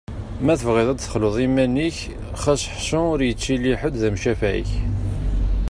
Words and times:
Ma 0.45 0.53
tebɣiḍ 0.59 0.87
ad 0.89 0.99
texluḍ 0.99 1.35
iman-ik, 1.45 1.97
xas 2.41 2.61
ḥṣu 2.75 2.99
ur 3.13 3.19
yettili 3.27 3.73
ḥed 3.81 3.93
d 4.01 4.03
amcafeɛ-ik. 4.07 4.71